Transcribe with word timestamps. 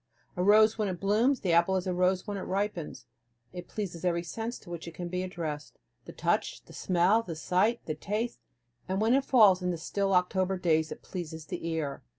A 0.35 0.41
rose 0.41 0.79
when 0.79 0.87
it 0.87 0.99
blooms, 0.99 1.41
the 1.41 1.51
apple 1.51 1.75
is 1.75 1.85
a 1.85 1.93
rose 1.93 2.25
when 2.25 2.35
it 2.35 2.41
ripens. 2.49 3.05
It 3.53 3.67
pleases 3.67 4.03
every 4.03 4.23
sense 4.23 4.57
to 4.57 4.71
which 4.71 4.87
it 4.87 4.95
can 4.95 5.09
be 5.09 5.21
addressed, 5.21 5.77
the 6.05 6.11
touch, 6.11 6.63
the 6.65 6.73
smell, 6.73 7.21
the 7.21 7.35
sight, 7.35 7.81
the 7.85 7.93
taste; 7.93 8.39
and 8.89 8.99
when 8.99 9.13
it 9.13 9.23
falls 9.23 9.61
in 9.61 9.69
the 9.69 9.77
still 9.77 10.15
October 10.15 10.57
days 10.57 10.91
it 10.91 11.03
pleases 11.03 11.45
the 11.45 11.67
ear. 11.67 12.01